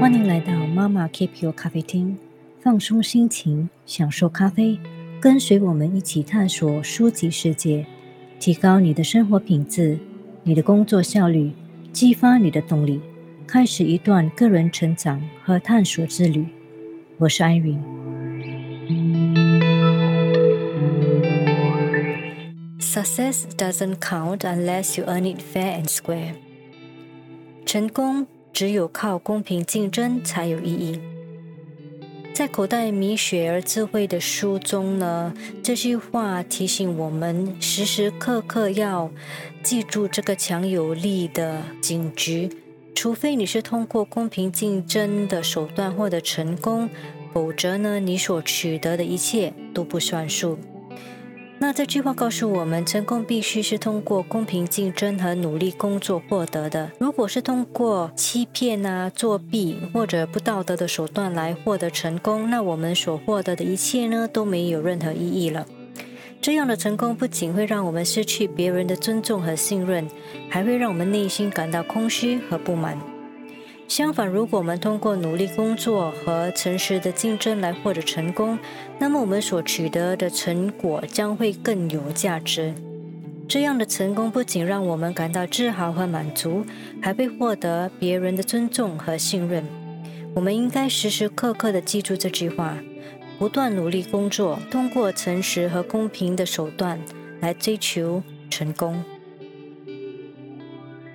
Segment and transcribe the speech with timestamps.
[0.00, 2.16] 欢迎来到妈妈 Keep Your 咖啡厅，
[2.60, 4.80] 放松心情，享受咖啡，
[5.20, 7.86] 跟随我们一起探索书籍世界，
[8.40, 10.00] 提高你的生活品质，
[10.42, 11.52] 你的工作效率，
[11.92, 13.00] 激发你的动力，
[13.46, 16.44] 开始一段个人成长和探索之旅。
[17.18, 17.80] 我是安云。
[22.80, 26.34] Success doesn't count unless you earn it fair and square。
[27.74, 28.24] 成功。
[28.52, 31.00] 只有靠公平竞争才有意义。
[32.32, 39.10] 在口袋米雪儿智慧的书中呢，这句话提醒我们时时刻刻要
[39.64, 42.48] 记住这个强有力的警局。
[42.94, 46.88] 除非你是通过公平竞争的手段获得成功，
[47.32, 50.56] 否则呢，你所取得的一切都不算数。
[51.66, 56.90] 那这句话告诉我们，成功必须是通过公平竞争和努力工作获得的。
[56.98, 65.66] 如果是通过欺骗啊、作弊或者不道德的手段来获得成功，那我们所获得的一切呢，都没有任何意义了。
[66.42, 70.06] 这样的成功不仅会让我们失去别人的尊重和信任，
[70.50, 73.13] 还会让我们内心感到空虚和不满。
[73.86, 78.58] 相反，如果我们通过努力工作和诚实的竞争来获得成功，
[78.98, 82.74] 那么我们所取得的成果将会更有价值。
[83.46, 86.64] 这样的成功不仅让我们感到自豪和满足，
[87.00, 89.64] 还会获得别人的尊重和信任。
[90.34, 92.76] 我们应该时时刻刻地记住这句话，
[93.38, 96.98] 不断努力工作，通过诚实和公平的手段
[97.40, 99.04] 来追求成功。